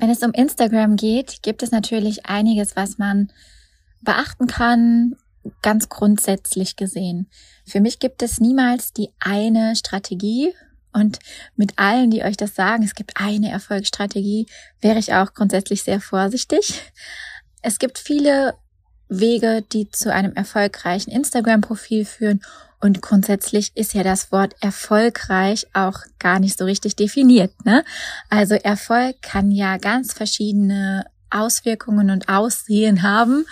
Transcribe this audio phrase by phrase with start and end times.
[0.00, 3.30] Wenn es um Instagram geht, gibt es natürlich einiges, was man
[4.00, 5.16] beachten kann,
[5.60, 7.28] ganz grundsätzlich gesehen.
[7.66, 10.54] Für mich gibt es niemals die eine Strategie
[10.94, 11.18] und
[11.54, 14.46] mit allen, die euch das sagen, es gibt eine Erfolgsstrategie,
[14.80, 16.82] wäre ich auch grundsätzlich sehr vorsichtig.
[17.60, 18.54] Es gibt viele
[19.10, 22.40] Wege, die zu einem erfolgreichen Instagram-Profil führen
[22.80, 27.52] und grundsätzlich ist ja das Wort erfolgreich auch gar nicht so richtig definiert.
[27.64, 27.84] Ne?
[28.30, 33.44] Also Erfolg kann ja ganz verschiedene Auswirkungen und Aussehen haben.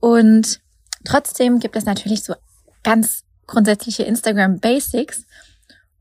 [0.00, 0.60] Und
[1.04, 2.34] trotzdem gibt es natürlich so
[2.82, 5.26] ganz grundsätzliche Instagram Basics.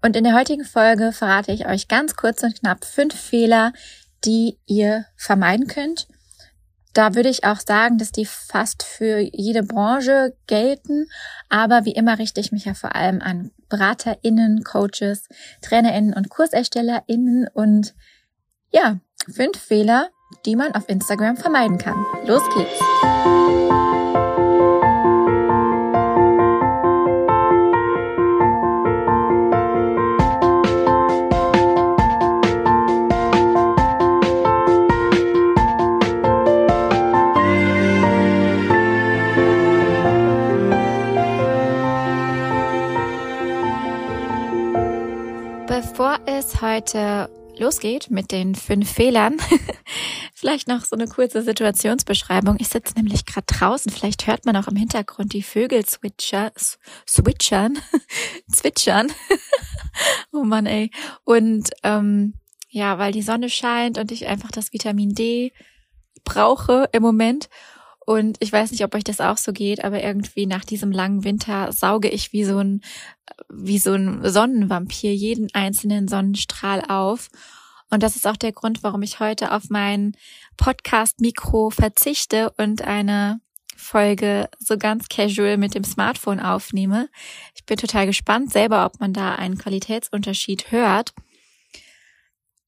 [0.02, 3.74] Und in der heutigen Folge verrate ich euch ganz kurz und knapp fünf Fehler,
[4.26, 6.08] die ihr vermeiden könnt
[6.94, 11.08] da würde ich auch sagen, dass die fast für jede Branche gelten.
[11.50, 15.28] Aber wie immer richte ich mich ja vor allem an BeraterInnen, Coaches,
[15.62, 17.94] TrainerInnen und KurserstellerInnen und
[18.72, 19.00] ja,
[19.34, 20.10] fünf Fehler,
[20.46, 22.06] die man auf Instagram vermeiden kann.
[22.26, 23.71] Los geht's!
[46.62, 49.38] Heute losgeht mit den fünf Fehlern,
[50.34, 52.58] vielleicht noch so eine kurze Situationsbeschreibung.
[52.60, 53.92] Ich sitze nämlich gerade draußen.
[53.92, 56.52] Vielleicht hört man auch im Hintergrund die Vögel switcher,
[57.08, 57.78] switchern,
[58.52, 59.12] zwitschern.
[60.32, 60.92] oh Mann, ey.
[61.24, 62.34] Und ähm,
[62.70, 65.52] ja, weil die Sonne scheint und ich einfach das Vitamin D
[66.24, 67.50] brauche im Moment
[68.06, 71.24] und ich weiß nicht, ob euch das auch so geht, aber irgendwie nach diesem langen
[71.24, 72.82] Winter sauge ich wie so ein,
[73.50, 77.30] wie so ein Sonnenvampir jeden einzelnen Sonnenstrahl auf.
[77.92, 80.16] Und das ist auch der Grund, warum ich heute auf mein
[80.58, 83.40] Podcast-Mikro verzichte und eine
[83.76, 87.10] Folge so ganz casual mit dem Smartphone aufnehme.
[87.56, 91.14] Ich bin total gespannt selber, ob man da einen Qualitätsunterschied hört.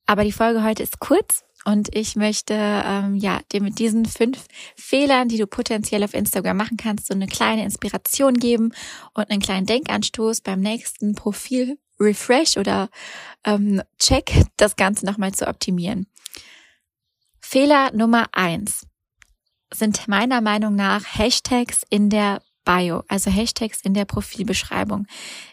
[0.06, 4.46] Aber die Folge heute ist kurz und ich möchte ähm, ja dir mit diesen fünf
[4.76, 8.74] Fehlern, die du potenziell auf Instagram machen kannst, so eine kleine Inspiration geben
[9.14, 12.90] und einen kleinen Denkanstoß beim nächsten Profil Refresh oder
[13.46, 16.08] ähm, Check das Ganze nochmal zu optimieren.
[17.40, 18.88] Fehler Nummer eins
[19.74, 25.08] sind meiner Meinung nach Hashtags in der Bio, also Hashtags in der Profilbeschreibung.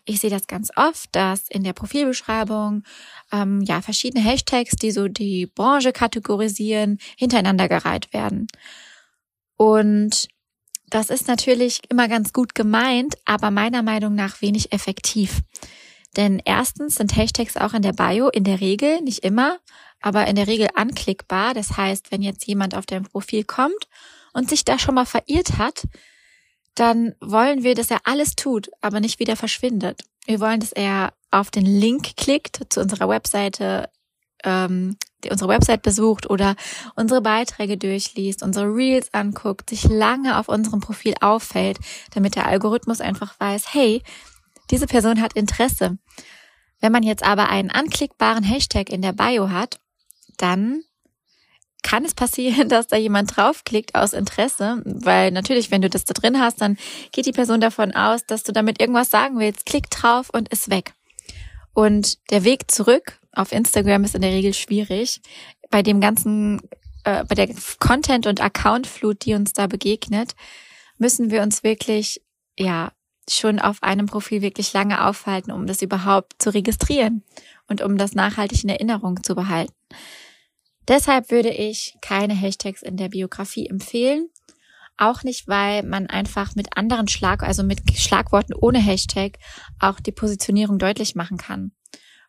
[0.04, 2.84] Ich sehe das ganz oft, dass in der Profilbeschreibung
[3.32, 8.46] ähm, ja verschiedene Hashtags, die so die Branche kategorisieren, hintereinander gereiht werden.
[9.56, 10.28] Und
[10.88, 15.40] das ist natürlich immer ganz gut gemeint, aber meiner Meinung nach wenig effektiv.
[16.16, 19.58] Denn erstens sind Hashtags auch in der Bio in der Regel, nicht immer,
[20.00, 21.54] aber in der Regel anklickbar.
[21.54, 23.88] Das heißt, wenn jetzt jemand auf dein Profil kommt
[24.32, 25.84] und sich da schon mal verirrt hat,
[26.74, 30.02] dann wollen wir, dass er alles tut, aber nicht wieder verschwindet.
[30.26, 33.90] Wir wollen, dass er auf den Link klickt zu unserer Webseite,
[34.44, 34.96] ähm,
[35.30, 36.56] unsere Website besucht oder
[36.96, 41.78] unsere Beiträge durchliest, unsere Reels anguckt, sich lange auf unserem Profil auffällt,
[42.14, 44.02] damit der Algorithmus einfach weiß, hey,
[44.70, 45.98] diese Person hat Interesse.
[46.80, 49.78] Wenn man jetzt aber einen anklickbaren Hashtag in der Bio hat,
[50.38, 50.82] dann
[51.82, 56.14] kann es passieren, dass da jemand draufklickt aus Interesse, weil natürlich, wenn du das da
[56.14, 56.76] drin hast, dann
[57.12, 59.66] geht die Person davon aus, dass du damit irgendwas sagen willst.
[59.66, 60.92] Klick drauf und ist weg.
[61.72, 65.20] Und der Weg zurück auf Instagram ist in der Regel schwierig.
[65.70, 66.60] Bei dem ganzen,
[67.04, 67.48] äh, bei der
[67.78, 70.34] Content- und Account-Flut, die uns da begegnet,
[70.98, 72.20] müssen wir uns wirklich,
[72.58, 72.92] ja,
[73.28, 77.22] schon auf einem Profil wirklich lange aufhalten, um das überhaupt zu registrieren
[77.68, 79.72] und um das nachhaltig in Erinnerung zu behalten.
[80.90, 84.28] Deshalb würde ich keine Hashtags in der Biografie empfehlen.
[84.96, 89.38] Auch nicht, weil man einfach mit anderen Schlag, also mit Schlagworten ohne Hashtag
[89.78, 91.70] auch die Positionierung deutlich machen kann.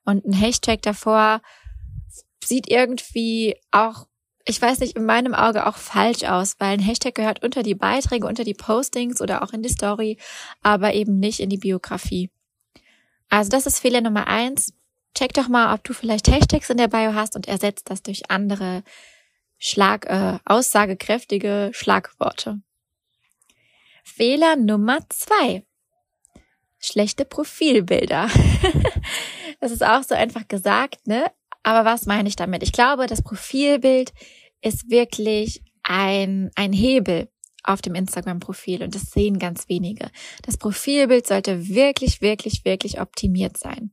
[0.05, 1.41] Und ein Hashtag davor
[2.45, 4.05] sieht irgendwie auch,
[4.45, 7.75] ich weiß nicht, in meinem Auge auch falsch aus, weil ein Hashtag gehört unter die
[7.75, 10.19] Beiträge, unter die Postings oder auch in die Story,
[10.61, 12.29] aber eben nicht in die Biografie.
[13.27, 14.71] Also das ist Fehler Nummer eins.
[15.15, 18.29] Check doch mal, ob du vielleicht Hashtags in der Bio hast und ersetzt das durch
[18.29, 18.83] andere
[19.57, 22.61] Schlag, äh, aussagekräftige Schlagworte.
[24.03, 25.63] Fehler Nummer zwei.
[26.79, 28.27] Schlechte Profilbilder.
[29.59, 31.25] das ist auch so einfach gesagt, ne?
[31.63, 32.63] Aber was meine ich damit?
[32.63, 34.13] Ich glaube, das Profilbild
[34.61, 37.29] ist wirklich ein, ein Hebel
[37.63, 40.09] auf dem Instagram-Profil und das sehen ganz wenige.
[40.43, 43.91] Das Profilbild sollte wirklich, wirklich, wirklich optimiert sein.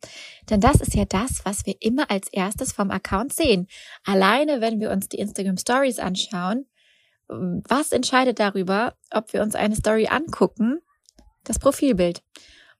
[0.48, 3.66] Denn das ist ja das, was wir immer als erstes vom Account sehen.
[4.04, 6.66] Alleine, wenn wir uns die Instagram Stories anschauen,
[7.28, 10.80] was entscheidet darüber, ob wir uns eine Story angucken?
[11.44, 12.22] Das Profilbild.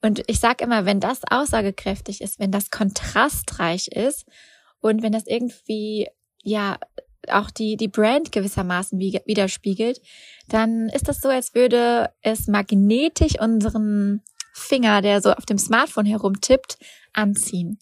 [0.00, 4.26] Und ich sage immer, wenn das aussagekräftig ist, wenn das kontrastreich ist
[4.80, 6.08] und wenn das irgendwie
[6.42, 6.78] ja
[7.30, 10.00] auch die, die Brand gewissermaßen widerspiegelt,
[10.48, 14.22] dann ist das so, als würde es magnetisch unseren
[14.54, 16.78] Finger, der so auf dem Smartphone herumtippt,
[17.12, 17.78] anziehen.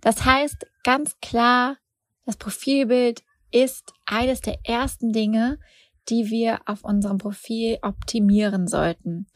[0.00, 1.76] Das heißt ganz klar,
[2.24, 5.58] das Profilbild ist eines der ersten Dinge,
[6.08, 9.26] die wir auf unserem Profil optimieren sollten.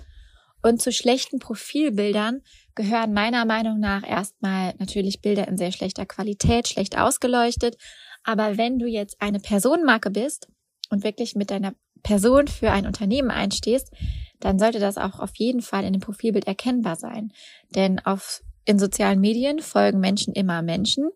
[0.62, 2.42] Und zu schlechten Profilbildern
[2.74, 7.76] gehören meiner Meinung nach erstmal natürlich Bilder in sehr schlechter Qualität, schlecht ausgeleuchtet,
[8.24, 10.48] aber wenn du jetzt eine Personenmarke bist
[10.90, 13.92] und wirklich mit deiner Person für ein Unternehmen einstehst,
[14.40, 17.32] dann sollte das auch auf jeden Fall in dem Profilbild erkennbar sein.
[17.74, 21.10] Denn auf, in sozialen Medien folgen Menschen immer Menschen.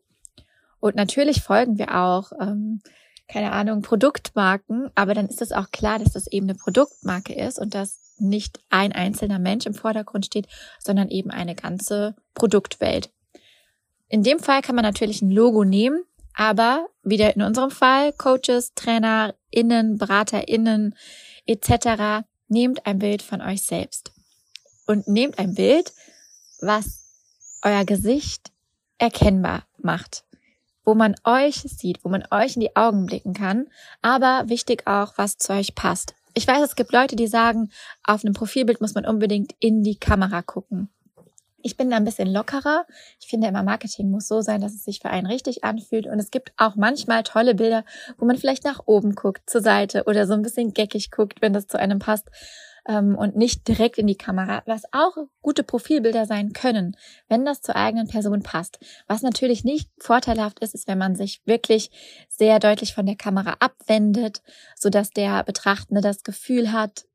[0.81, 2.83] Und natürlich folgen wir auch, ähm,
[3.27, 7.59] keine Ahnung, Produktmarken, aber dann ist es auch klar, dass das eben eine Produktmarke ist
[7.59, 10.47] und dass nicht ein einzelner Mensch im Vordergrund steht,
[10.79, 13.11] sondern eben eine ganze Produktwelt.
[14.09, 18.75] In dem Fall kann man natürlich ein Logo nehmen, aber wieder in unserem Fall, Coaches,
[18.75, 20.95] TrainerInnen, BeraterInnen
[21.47, 24.13] etc., nehmt ein Bild von euch selbst.
[24.87, 25.93] Und nehmt ein Bild,
[26.61, 27.05] was
[27.63, 28.53] euer Gesicht
[28.99, 30.25] erkennbar macht.
[30.85, 33.69] Wo man euch sieht, wo man euch in die Augen blicken kann,
[34.03, 36.15] aber wichtig auch, was zu euch passt.
[36.35, 37.71] Ich weiß, es gibt Leute, die sagen,
[38.03, 40.91] auf einem Profilbild muss man unbedingt in die Kamera gucken.
[41.65, 42.85] Ich bin da ein bisschen lockerer.
[43.19, 46.07] Ich finde immer, Marketing muss so sein, dass es sich für einen richtig anfühlt.
[46.07, 47.85] Und es gibt auch manchmal tolle Bilder,
[48.19, 51.55] wo man vielleicht nach oben guckt, zur Seite oder so ein bisschen geckig guckt, wenn
[51.55, 52.29] das zu einem passt
[52.87, 57.63] ähm, und nicht direkt in die Kamera, was auch gute Profilbilder sein können, wenn das
[57.63, 58.79] zur eigenen Person passt.
[59.07, 61.91] Was natürlich nicht vorteilhaft ist, ist, wenn man sich wirklich
[62.29, 64.43] sehr deutlich von der Kamera abwendet,
[64.77, 67.07] so dass der Betrachtende das Gefühl hat,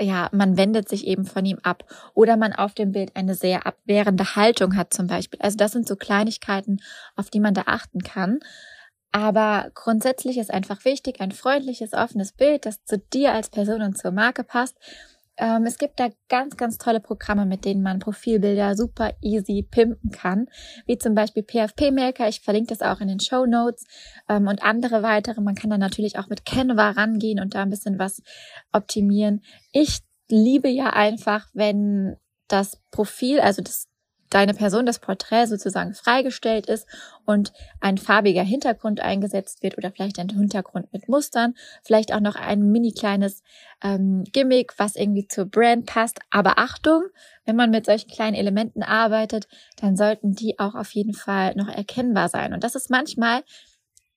[0.00, 1.84] ja, man wendet sich eben von ihm ab
[2.14, 5.40] oder man auf dem Bild eine sehr abwehrende Haltung hat zum Beispiel.
[5.42, 6.80] Also das sind so Kleinigkeiten,
[7.16, 8.40] auf die man da achten kann.
[9.10, 13.96] Aber grundsätzlich ist einfach wichtig, ein freundliches, offenes Bild, das zu dir als Person und
[13.96, 14.76] zur Marke passt.
[15.38, 20.10] Ähm, es gibt da ganz, ganz tolle Programme, mit denen man Profilbilder super easy pimpen
[20.10, 20.46] kann,
[20.86, 22.28] wie zum Beispiel PFP Maker.
[22.28, 23.84] Ich verlinke das auch in den Show Notes
[24.28, 25.40] ähm, und andere weitere.
[25.40, 28.22] Man kann dann natürlich auch mit Canva rangehen und da ein bisschen was
[28.72, 29.42] optimieren.
[29.72, 32.16] Ich liebe ja einfach, wenn
[32.48, 33.87] das Profil, also das
[34.30, 36.86] deine Person, das Porträt sozusagen freigestellt ist
[37.24, 42.36] und ein farbiger Hintergrund eingesetzt wird oder vielleicht ein Hintergrund mit Mustern, vielleicht auch noch
[42.36, 43.42] ein mini kleines
[43.82, 46.18] ähm, Gimmick, was irgendwie zur Brand passt.
[46.30, 47.02] Aber Achtung,
[47.44, 49.48] wenn man mit solchen kleinen Elementen arbeitet,
[49.80, 52.52] dann sollten die auch auf jeden Fall noch erkennbar sein.
[52.52, 53.42] Und das ist manchmal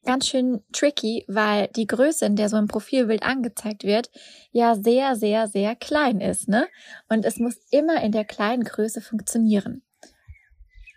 [0.04, 4.10] ganz schön tricky, weil die Größe, in der so ein Profilbild angezeigt wird,
[4.52, 6.68] ja sehr, sehr, sehr klein ist, ne?
[7.08, 9.84] Und es muss immer in der kleinen Größe funktionieren.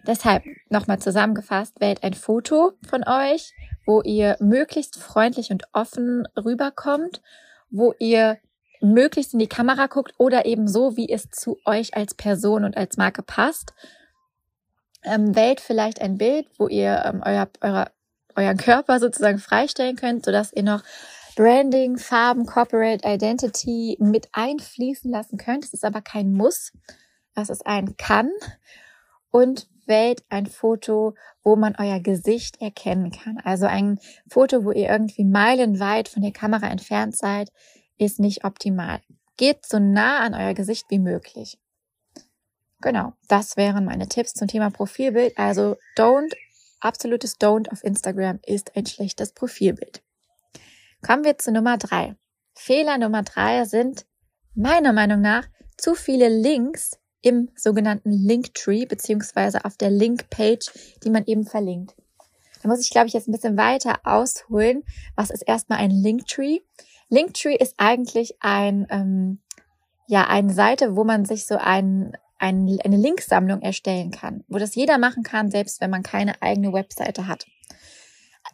[0.06, 3.52] Deshalb nochmal zusammengefasst, wählt ein Foto von euch,
[3.86, 7.22] wo ihr möglichst freundlich und offen rüberkommt,
[7.70, 8.38] wo ihr
[8.80, 12.76] möglichst in die Kamera guckt oder eben so, wie es zu euch als Person und
[12.76, 13.72] als Marke passt.
[15.02, 17.90] Ähm, wählt vielleicht ein Bild, wo ihr ähm, euer, euer,
[18.36, 20.82] euren Körper sozusagen freistellen könnt, sodass ihr noch
[21.36, 25.64] Branding, Farben, Corporate Identity mit einfließen lassen könnt.
[25.64, 26.72] Es ist aber kein Muss,
[27.34, 28.30] was es ein kann.
[29.34, 33.38] Und wählt ein Foto, wo man euer Gesicht erkennen kann.
[33.42, 33.98] Also ein
[34.30, 37.50] Foto, wo ihr irgendwie meilenweit von der Kamera entfernt seid,
[37.98, 39.00] ist nicht optimal.
[39.36, 41.58] Geht so nah an euer Gesicht wie möglich.
[42.80, 45.36] Genau, das wären meine Tipps zum Thema Profilbild.
[45.36, 46.32] Also don't,
[46.78, 50.00] absolutes Don't auf Instagram ist ein schlechtes Profilbild.
[51.04, 52.14] Kommen wir zu Nummer drei.
[52.54, 54.06] Fehler Nummer drei sind
[54.54, 60.70] meiner Meinung nach zu viele Links im sogenannten Linktree beziehungsweise auf der Linkpage,
[61.02, 61.94] die man eben verlinkt.
[62.62, 64.84] Da muss ich, glaube ich, jetzt ein bisschen weiter ausholen.
[65.16, 66.60] Was ist erstmal ein Linktree?
[67.08, 69.38] Linktree ist eigentlich ein, ähm,
[70.06, 74.74] ja, eine Seite, wo man sich so ein, ein, eine Linksammlung erstellen kann, wo das
[74.74, 77.46] jeder machen kann, selbst wenn man keine eigene Webseite hat.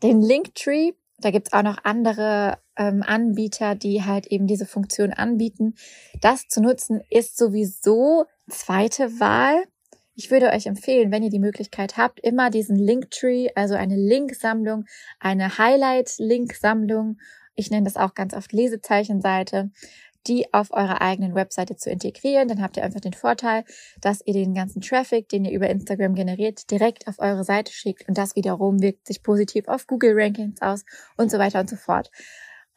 [0.03, 5.75] Den Linktree, da gibt's auch noch andere ähm, Anbieter, die halt eben diese Funktion anbieten.
[6.22, 9.62] Das zu nutzen ist sowieso zweite Wahl.
[10.14, 14.87] Ich würde euch empfehlen, wenn ihr die Möglichkeit habt, immer diesen Linktree, also eine Linksammlung,
[15.18, 17.18] eine Highlight-Linksammlung,
[17.54, 19.70] ich nenne das auch ganz oft Lesezeichenseite,
[20.26, 22.49] die auf eurer eigenen Webseite zu integrieren.
[22.49, 23.64] Dann habt ihr einfach den Vorteil,
[24.00, 28.08] dass ihr den ganzen Traffic, den ihr über Instagram generiert, direkt auf eure Seite schickt
[28.08, 30.84] und das wiederum wirkt sich positiv auf Google Rankings aus
[31.16, 32.10] und so weiter und so fort.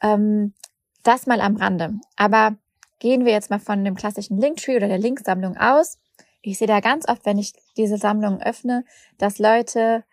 [0.02, 0.54] Ähm,
[1.02, 1.94] das mal am Rande.
[2.16, 2.56] Aber
[2.98, 5.98] gehen wir jetzt mal von dem klassischen Linktree oder der Linksammlung aus.
[6.40, 8.84] Ich sehe da ganz oft, wenn ich diese Sammlung öffne,
[9.18, 10.04] dass Leute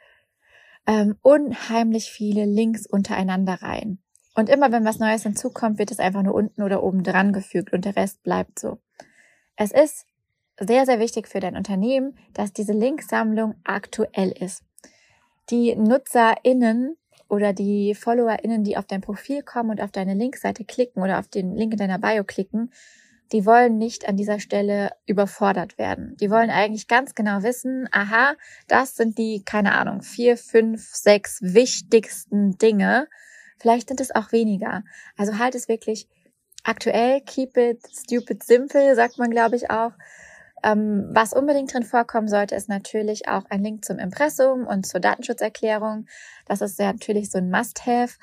[0.87, 3.99] ähm, unheimlich viele Links untereinander rein.
[4.33, 7.73] Und immer wenn was Neues hinzukommt, wird es einfach nur unten oder oben dran gefügt
[7.73, 8.79] und der Rest bleibt so.
[9.55, 10.05] Es ist
[10.59, 14.63] sehr, sehr wichtig für dein Unternehmen, dass diese Linksammlung aktuell ist.
[15.49, 16.97] Die NutzerInnen
[17.31, 21.29] oder die FollowerInnen, die auf dein Profil kommen und auf deine Linkseite klicken oder auf
[21.29, 22.71] den Link in deiner Bio klicken,
[23.31, 26.17] die wollen nicht an dieser Stelle überfordert werden.
[26.19, 28.33] Die wollen eigentlich ganz genau wissen, aha,
[28.67, 33.07] das sind die, keine Ahnung, vier, fünf, sechs wichtigsten Dinge.
[33.57, 34.83] Vielleicht sind es auch weniger.
[35.15, 36.09] Also halt es wirklich
[36.65, 39.93] aktuell, keep it stupid simple, sagt man, glaube ich, auch.
[40.63, 44.99] Ähm, was unbedingt drin vorkommen sollte, ist natürlich auch ein Link zum Impressum und zur
[44.99, 46.05] Datenschutzerklärung.
[46.45, 48.17] Das ist ja natürlich so ein Must-Have.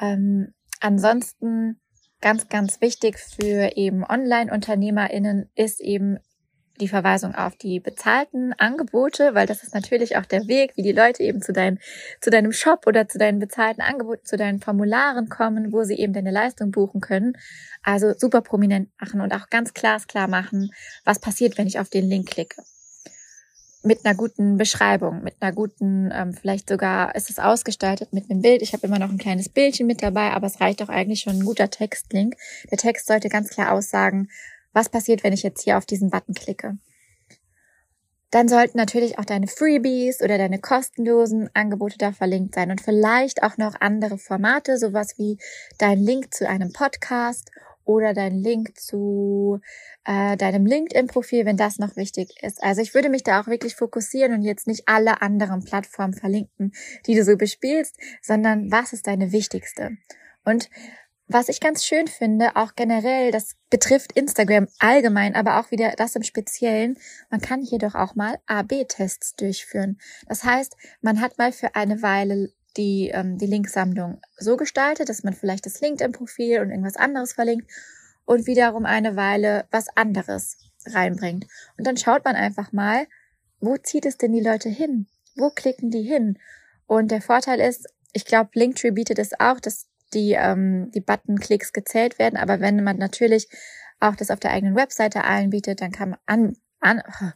[0.00, 1.80] Ähm, ansonsten
[2.20, 6.18] ganz, ganz wichtig für eben Online-UnternehmerInnen ist eben
[6.78, 10.92] die Verweisung auf die bezahlten Angebote, weil das ist natürlich auch der Weg, wie die
[10.92, 11.78] Leute eben zu, dein,
[12.20, 16.12] zu deinem Shop oder zu deinen bezahlten Angeboten, zu deinen Formularen kommen, wo sie eben
[16.12, 17.34] deine Leistung buchen können.
[17.82, 20.70] Also super prominent machen und auch ganz glasklar machen,
[21.04, 22.62] was passiert, wenn ich auf den Link klicke.
[23.84, 28.42] Mit einer guten Beschreibung, mit einer guten, ähm, vielleicht sogar ist es ausgestaltet mit einem
[28.42, 28.60] Bild.
[28.60, 31.36] Ich habe immer noch ein kleines Bildchen mit dabei, aber es reicht doch eigentlich schon
[31.38, 32.34] ein guter Textlink.
[32.70, 34.28] Der Text sollte ganz klar aussagen,
[34.72, 36.78] was passiert, wenn ich jetzt hier auf diesen Button klicke.
[38.30, 43.42] Dann sollten natürlich auch deine Freebies oder deine kostenlosen Angebote da verlinkt sein und vielleicht
[43.42, 45.38] auch noch andere Formate, sowas wie
[45.78, 47.50] dein Link zu einem Podcast
[47.88, 49.60] oder dein Link zu
[50.04, 52.62] äh, deinem LinkedIn-Profil, wenn das noch wichtig ist.
[52.62, 56.72] Also ich würde mich da auch wirklich fokussieren und jetzt nicht alle anderen Plattformen verlinken,
[57.06, 59.92] die du so bespielst, sondern was ist deine wichtigste?
[60.44, 60.68] Und
[61.28, 66.16] was ich ganz schön finde, auch generell, das betrifft Instagram allgemein, aber auch wieder das
[66.16, 66.98] im Speziellen,
[67.30, 69.98] man kann hier doch auch mal AB-Tests durchführen.
[70.26, 75.22] Das heißt, man hat mal für eine Weile die, ähm, die Linksammlung so gestaltet, dass
[75.22, 77.70] man vielleicht das LinkedIn-Profil und irgendwas anderes verlinkt
[78.24, 80.56] und wiederum eine Weile was anderes
[80.86, 81.46] reinbringt.
[81.76, 83.06] Und dann schaut man einfach mal,
[83.60, 85.08] wo zieht es denn die Leute hin?
[85.36, 86.38] Wo klicken die hin?
[86.86, 91.72] Und der Vorteil ist, ich glaube, Linktree bietet es auch, dass die, ähm, die Button-Klicks
[91.72, 92.36] gezählt werden.
[92.36, 93.48] Aber wenn man natürlich
[94.00, 97.30] auch das auf der eigenen Webseite anbietet, dann kann man an, an oh,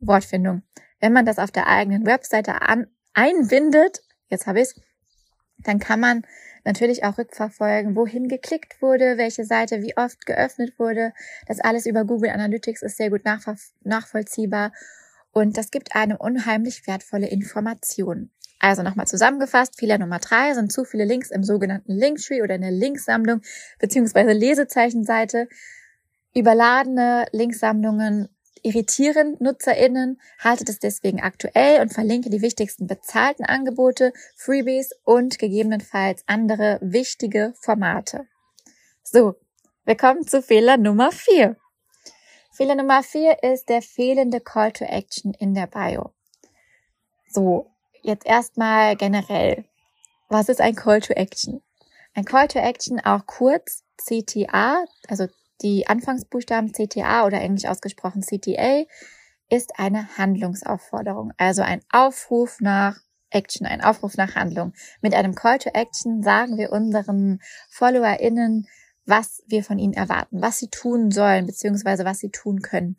[0.00, 0.62] Wortfindung.
[1.00, 4.74] Wenn man das auf der eigenen Webseite an, einbindet, jetzt habe ich's,
[5.58, 6.22] dann kann man
[6.64, 11.12] natürlich auch rückverfolgen, wohin geklickt wurde, welche Seite wie oft geöffnet wurde.
[11.46, 14.72] Das alles über Google Analytics ist sehr gut nachvollziehbar
[15.32, 18.30] und das gibt einem unheimlich wertvolle Informationen.
[18.62, 22.60] Also nochmal zusammengefasst, Fehler Nummer drei sind zu viele Links im sogenannten Linktree oder in
[22.60, 23.40] der Linksammlung
[23.80, 25.48] beziehungsweise Lesezeichenseite.
[26.32, 28.28] Überladene Linksammlungen
[28.62, 36.22] irritieren NutzerInnen, haltet es deswegen aktuell und verlinke die wichtigsten bezahlten Angebote, Freebies und gegebenenfalls
[36.28, 38.28] andere wichtige Formate.
[39.02, 39.34] So,
[39.84, 41.56] wir kommen zu Fehler Nummer vier.
[42.52, 46.12] Fehler Nummer vier ist der fehlende Call to Action in der Bio.
[47.28, 47.71] So,
[48.02, 49.64] jetzt erstmal generell.
[50.28, 51.62] Was ist ein Call to Action?
[52.14, 55.28] Ein Call to Action, auch kurz CTA, also
[55.62, 58.84] die Anfangsbuchstaben CTA oder englisch ausgesprochen CTA,
[59.48, 62.98] ist eine Handlungsaufforderung, also ein Aufruf nach
[63.30, 64.72] Action, ein Aufruf nach Handlung.
[65.00, 67.40] Mit einem Call to Action sagen wir unseren
[67.70, 68.66] FollowerInnen,
[69.06, 72.96] was wir von ihnen erwarten, was sie tun sollen, beziehungsweise was sie tun können.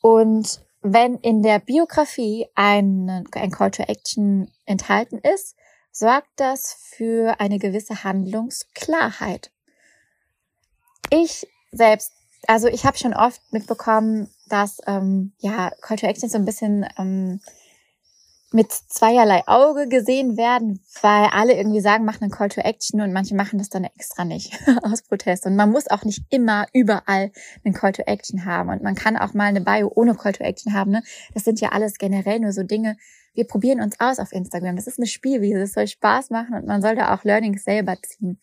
[0.00, 5.56] Und wenn in der Biografie ein, ein Call to Action enthalten ist,
[5.90, 9.50] sorgt das für eine gewisse Handlungsklarheit.
[11.10, 12.12] Ich selbst,
[12.46, 16.86] also ich habe schon oft mitbekommen, dass ähm, ja Call to Action so ein bisschen
[16.98, 17.40] ähm,
[18.52, 23.12] mit zweierlei Auge gesehen werden, weil alle irgendwie sagen, machen einen Call to Action und
[23.12, 25.46] manche machen das dann extra nicht aus Protest.
[25.46, 27.32] Und man muss auch nicht immer überall
[27.64, 28.70] einen Call to Action haben.
[28.70, 30.92] Und man kann auch mal eine Bio ohne Call to Action haben.
[30.92, 31.02] Ne?
[31.34, 32.96] Das sind ja alles generell nur so Dinge.
[33.34, 34.76] Wir probieren uns aus auf Instagram.
[34.76, 35.58] Das ist eine Spielwiese.
[35.58, 38.40] Das soll Spaß machen und man soll da auch Learnings selber ziehen.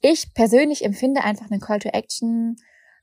[0.00, 2.56] Ich persönlich empfinde einfach einen Call to Action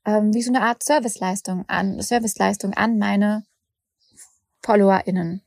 [0.05, 3.43] ähm, wie so eine Art Serviceleistung an, Serviceleistung an meine
[4.61, 5.41] FollowerInnen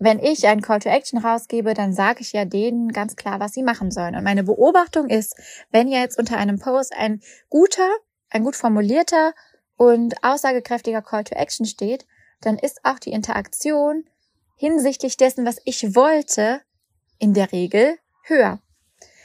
[0.00, 3.52] wenn ich einen Call to Action rausgebe, dann sage ich ja denen ganz klar, was
[3.52, 4.16] sie machen sollen.
[4.16, 5.36] Und meine Beobachtung ist,
[5.70, 7.88] wenn jetzt unter einem Post ein guter,
[8.30, 9.34] ein gut formulierter
[9.76, 12.06] und aussagekräftiger Call to Action steht,
[12.40, 14.04] dann ist auch die Interaktion
[14.56, 16.62] hinsichtlich dessen, was ich wollte,
[17.18, 18.58] in der Regel höher.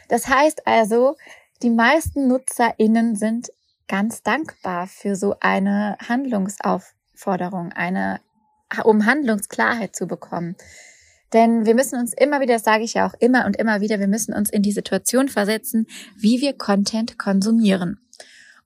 [0.10, 1.15] Das heißt also,
[1.63, 3.50] die meisten NutzerInnen sind
[3.88, 8.20] ganz dankbar für so eine Handlungsaufforderung, eine,
[8.84, 10.55] um Handlungsklarheit zu bekommen.
[11.34, 14.00] Denn wir müssen uns immer wieder, das sage ich ja auch immer und immer wieder,
[14.00, 18.00] wir müssen uns in die Situation versetzen, wie wir Content konsumieren.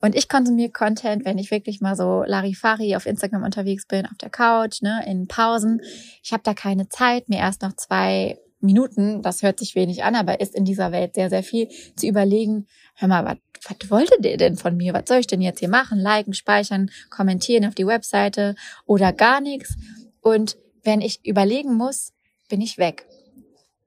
[0.02, 4.18] Und ich konsumiere Content, wenn ich wirklich mal so Larifari auf Instagram unterwegs bin, auf
[4.22, 5.82] der Couch, ne, in Pausen.
[6.24, 10.16] Ich habe da keine Zeit, mir erst noch zwei Minuten, das hört sich wenig an,
[10.16, 13.38] aber ist in dieser Welt sehr, sehr viel, zu überlegen, hör mal, was,
[13.68, 14.94] was wolltet ihr denn von mir?
[14.94, 16.00] Was soll ich denn jetzt hier machen?
[16.00, 19.76] Liken, speichern, kommentieren auf die Webseite oder gar nichts.
[20.22, 22.14] Und wenn ich überlegen muss,
[22.50, 23.08] bin ich weg.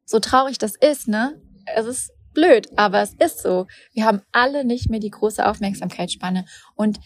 [0.04, 1.40] So traurig das ist, ne?
[1.66, 3.66] Es ist blöd, aber es ist so.
[3.92, 6.44] Wir haben alle nicht mehr die große Aufmerksamkeitsspanne.
[6.74, 6.98] Und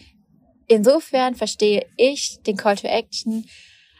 [0.67, 3.45] insofern verstehe ich den Call to Action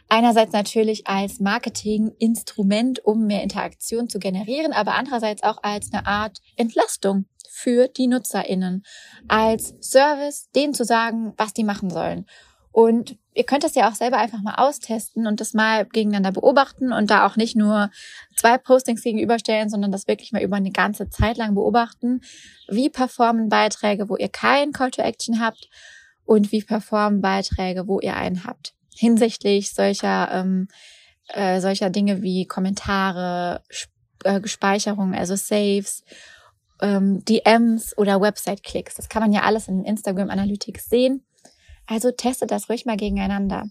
[0.08, 6.38] einerseits natürlich als Marketinginstrument, um mehr Interaktion zu generieren, aber andererseits auch als eine Art
[6.56, 8.84] Entlastung für die NutzerInnen,
[9.26, 12.26] als Service, denen zu sagen, was die machen sollen.
[12.72, 16.92] Und ihr könnt das ja auch selber einfach mal austesten und das mal gegeneinander beobachten
[16.92, 17.88] und da auch nicht nur
[18.36, 22.20] zwei Postings gegenüberstellen, sondern das wirklich mal über eine ganze Zeit lang beobachten.
[22.66, 25.70] Wie performen Beiträge, wo ihr keinen Call to Action habt
[26.24, 28.74] und wie performen Beiträge, wo ihr einen habt.
[28.96, 30.66] Hinsichtlich solcher, ähm,
[31.28, 33.62] äh, solcher Dinge wie Kommentare,
[34.24, 36.02] äh, Speicherung, also Saves
[36.80, 38.96] ähm, DMs oder Website-Klicks.
[38.96, 41.22] Das kann man ja alles in Instagram Analytics sehen.
[41.88, 43.64] Also testet das ruhig mal gegeneinander.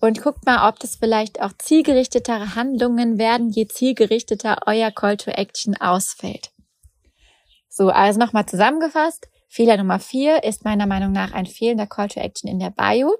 [0.00, 5.30] Und guckt mal, ob das vielleicht auch zielgerichtetere Handlungen werden, je zielgerichteter euer Call to
[5.30, 6.50] Action ausfällt.
[7.68, 9.28] So, also nochmal zusammengefasst.
[9.48, 13.14] Fehler Nummer vier ist meiner Meinung nach ein fehlender Call to Action in der Bio.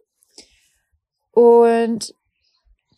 [1.31, 2.13] Und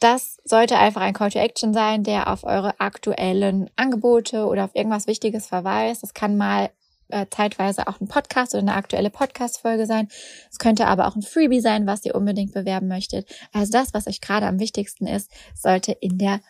[0.00, 4.74] das sollte einfach ein Call to Action sein, der auf eure aktuellen Angebote oder auf
[4.74, 6.02] irgendwas Wichtiges verweist.
[6.02, 6.70] Das kann mal
[7.08, 10.08] äh, zeitweise auch ein Podcast oder eine aktuelle Podcast-Folge sein.
[10.50, 13.28] Es könnte aber auch ein Freebie sein, was ihr unbedingt bewerben möchtet.
[13.52, 16.40] Also das, was euch gerade am wichtigsten ist, sollte in der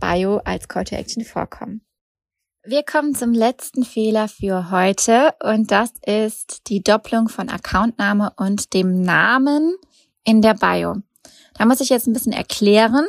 [0.00, 1.82] Bio als Call to Action vorkommen.
[2.64, 8.74] Wir kommen zum letzten Fehler für heute und das ist die Doppelung von Accountname und
[8.74, 9.76] dem Namen
[10.24, 10.96] in der Bio.
[11.54, 13.06] Da muss ich jetzt ein bisschen erklären.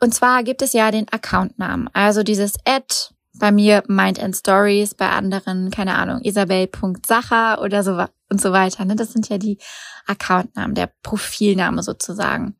[0.00, 2.94] Und zwar gibt es ja den Accountnamen, also dieses Ad
[3.38, 8.84] bei mir Mind and Stories, bei anderen, keine Ahnung, Isabel.sacher oder so und so weiter.
[8.84, 8.96] Ne?
[8.96, 9.58] Das sind ja die
[10.06, 12.56] Accountnamen, der Profilname sozusagen.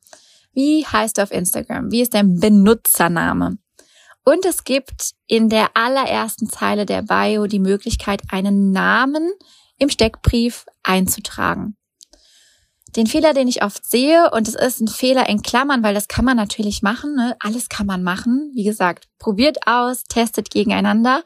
[0.53, 1.91] Wie heißt du auf Instagram?
[1.91, 3.59] Wie ist dein Benutzername?
[4.25, 9.31] Und es gibt in der allerersten Zeile der Bio die Möglichkeit, einen Namen
[9.79, 11.77] im Steckbrief einzutragen.
[12.97, 16.09] Den Fehler, den ich oft sehe, und es ist ein Fehler in Klammern, weil das
[16.09, 17.37] kann man natürlich machen, ne?
[17.41, 18.51] alles kann man machen.
[18.55, 21.23] Wie gesagt, probiert aus, testet gegeneinander.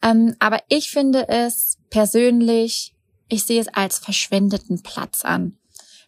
[0.00, 2.94] Ähm, aber ich finde es persönlich,
[3.28, 5.58] ich sehe es als verschwendeten Platz an.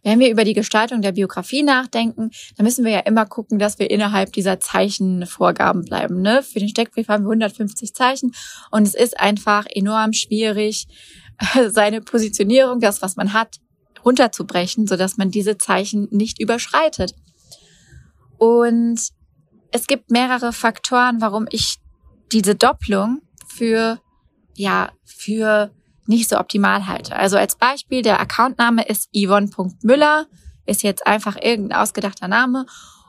[0.04, 3.78] Wenn wir über die Gestaltung der Biografie nachdenken, dann müssen wir ja immer gucken, dass
[3.78, 6.20] wir innerhalb dieser Zeichenvorgaben bleiben.
[6.20, 6.42] Ne?
[6.42, 8.32] Für den Steckbrief haben wir 150 Zeichen
[8.70, 10.86] und es ist einfach enorm schwierig,
[11.68, 13.56] seine Positionierung, das, was man hat,
[14.04, 17.14] runterzubrechen, so dass man diese Zeichen nicht überschreitet.
[18.38, 19.00] Und
[19.70, 21.78] es gibt mehrere Faktoren, warum ich
[22.32, 24.00] diese Doppelung für,
[24.54, 25.70] ja, für
[26.06, 27.16] nicht so optimal halte.
[27.16, 30.26] Also als Beispiel, der Accountname ist Yvonne.müller,
[30.66, 32.66] ist jetzt einfach irgendein ausgedachter Name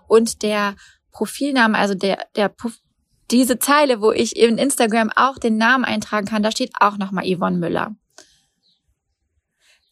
[0.08, 0.76] und der
[1.12, 2.54] Profilname, also der, der,
[3.32, 7.26] diese Zeile, wo ich in Instagram auch den Namen eintragen kann, da steht auch nochmal
[7.26, 7.96] Yvonne Müller.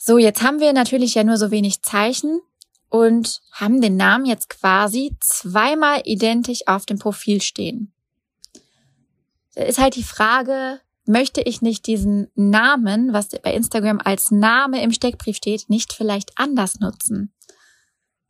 [0.05, 2.41] So, jetzt haben wir natürlich ja nur so wenig Zeichen
[2.89, 7.93] und haben den Namen jetzt quasi zweimal identisch auf dem Profil stehen.
[9.55, 14.83] Da ist halt die Frage, möchte ich nicht diesen Namen, was bei Instagram als Name
[14.83, 17.33] im Steckbrief steht, nicht vielleicht anders nutzen?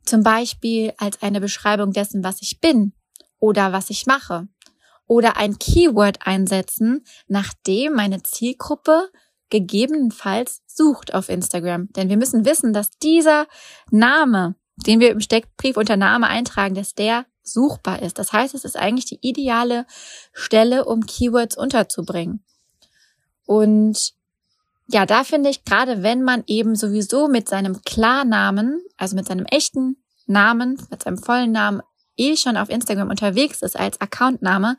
[0.04, 2.92] Zum Beispiel als eine Beschreibung dessen, was ich bin
[3.40, 4.46] oder was ich mache.
[5.08, 9.10] Oder ein Keyword einsetzen, nachdem meine Zielgruppe
[9.54, 11.86] gegebenenfalls sucht auf Instagram.
[11.92, 13.46] Denn wir müssen wissen, dass dieser
[13.92, 18.18] Name, den wir im Steckbrief unter Name eintragen, dass der suchbar ist.
[18.18, 19.86] Das heißt, es ist eigentlich die ideale
[20.32, 22.44] Stelle, um Keywords unterzubringen.
[23.46, 24.14] Und
[24.88, 29.46] ja, da finde ich, gerade wenn man eben sowieso mit seinem Klarnamen, also mit seinem
[29.46, 31.80] echten Namen, mit seinem vollen Namen
[32.16, 34.76] eh schon auf Instagram unterwegs ist als Accountname,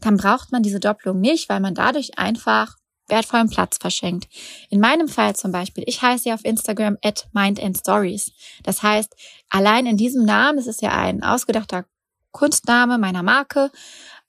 [0.00, 2.76] dann braucht man diese Doppelung nicht, weil man dadurch einfach
[3.08, 4.28] wertvollen Platz verschenkt.
[4.70, 8.32] In meinem Fall zum Beispiel, ich heiße ja auf Instagram at Mind and Stories.
[8.62, 9.14] Das heißt,
[9.50, 11.84] allein in diesem Namen, es ist ja ein ausgedachter
[12.32, 13.70] Kunstname meiner Marke,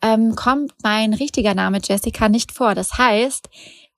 [0.01, 2.75] ähm, kommt mein richtiger Name Jessica nicht vor.
[2.75, 3.49] Das heißt,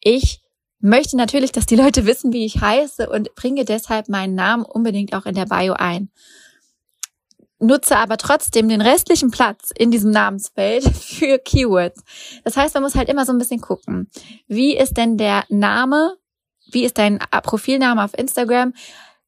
[0.01, 0.41] ich
[0.79, 5.13] möchte natürlich, dass die Leute wissen, wie ich heiße und bringe deshalb meinen Namen unbedingt
[5.13, 6.09] auch in der Bio ein
[7.59, 12.03] nutze aber trotzdem den restlichen Platz in diesem Namensfeld für Keywords.
[12.43, 14.09] Das heißt, man muss halt immer so ein bisschen gucken,
[14.47, 16.15] wie ist denn der Name,
[16.71, 18.73] wie ist dein Profilname auf Instagram,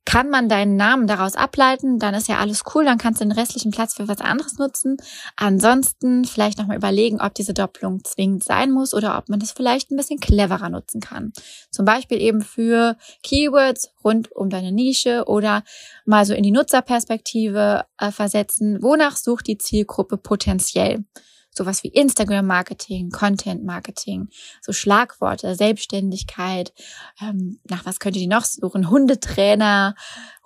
[0.06, 3.32] kann man deinen Namen daraus ableiten, dann ist ja alles cool, dann kannst du den
[3.32, 4.98] restlichen Platz für was anderes nutzen.
[5.36, 9.92] Ansonsten vielleicht nochmal überlegen, ob diese Doppelung zwingend sein muss oder ob man das vielleicht
[9.92, 11.34] ein bisschen cleverer nutzen kann.
[11.70, 15.64] Zum Beispiel eben für Keywords rund um deine Nische oder
[16.06, 18.82] mal so in die Nutzerperspektive äh, versetzen.
[18.82, 21.06] Wonach sucht die Zielgruppe potenziell?
[21.54, 24.30] Sowas wie Instagram-Marketing, Content-Marketing,
[24.62, 26.74] so Schlagworte, Selbstständigkeit,
[27.22, 28.90] ähm, nach was könnt ihr die noch suchen?
[28.90, 29.96] Hundetrainer,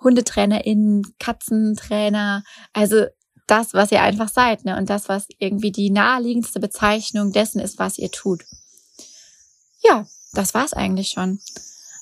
[0.02, 2.42] HundetrainerInnen, Katzentrainer,
[2.72, 3.06] also
[3.46, 4.76] das, was ihr einfach seid, ne?
[4.76, 8.44] Und das, was irgendwie die naheliegendste Bezeichnung dessen ist, was ihr tut.
[9.82, 11.40] Ja, das war's eigentlich schon.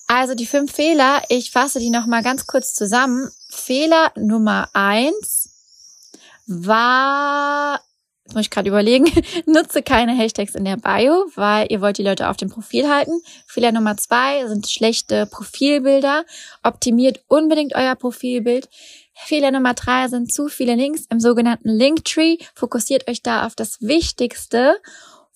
[0.06, 3.30] Also die fünf Fehler, ich fasse die nochmal ganz kurz zusammen.
[3.48, 5.50] Fehler Nummer eins
[6.46, 7.80] war
[8.24, 9.04] jetzt muss ich gerade überlegen,
[9.46, 13.20] nutze keine Hashtags in der Bio, weil ihr wollt die Leute auf dem Profil halten.
[13.46, 16.24] Fehler Nummer zwei sind schlechte Profilbilder.
[16.62, 18.68] Optimiert unbedingt euer Profilbild.
[19.14, 22.38] Fehler Nummer drei sind zu viele Links im sogenannten Linktree.
[22.54, 24.76] Fokussiert euch da auf das Wichtigste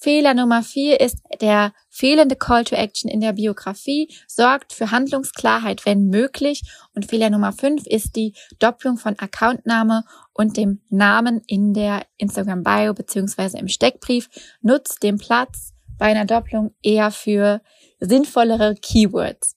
[0.00, 5.84] Fehler Nummer vier ist der fehlende Call to Action in der Biografie, sorgt für Handlungsklarheit,
[5.86, 6.62] wenn möglich.
[6.94, 12.62] Und Fehler Nummer fünf ist die Doppelung von Accountname und dem Namen in der Instagram
[12.62, 14.28] Bio beziehungsweise im Steckbrief.
[14.60, 17.60] Nutzt den Platz bei einer Doppelung eher für
[17.98, 19.56] sinnvollere Keywords.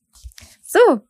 [0.64, 1.02] So.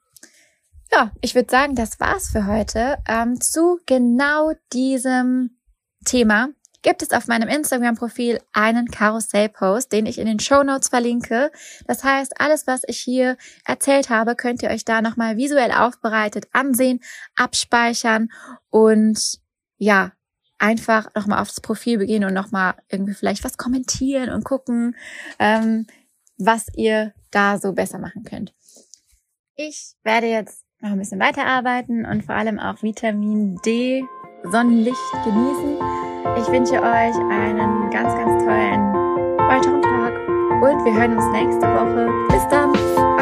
[0.91, 5.57] Ja, ich würde sagen, das war's für heute ähm, zu genau diesem
[6.03, 6.49] Thema
[6.81, 11.51] gibt es auf meinem Instagram-Profil einen Karussell-Post, den ich in den Show Notes verlinke.
[11.87, 16.47] Das heißt, alles, was ich hier erzählt habe, könnt ihr euch da nochmal visuell aufbereitet
[16.51, 16.99] ansehen,
[17.35, 18.29] abspeichern
[18.69, 19.39] und
[19.77, 20.11] ja,
[20.57, 24.95] einfach nochmal aufs Profil begehen und nochmal irgendwie vielleicht was kommentieren und gucken,
[25.39, 25.87] ähm,
[26.37, 28.53] was ihr da so besser machen könnt.
[29.55, 34.03] Ich werde jetzt noch ein bisschen weiterarbeiten und vor allem auch Vitamin D
[34.43, 36.10] Sonnenlicht genießen.
[36.37, 38.93] Ich wünsche euch einen ganz, ganz tollen
[39.37, 40.13] weiteren Tag
[40.61, 42.09] und wir hören uns nächste Woche.
[42.29, 43.20] Bis dann!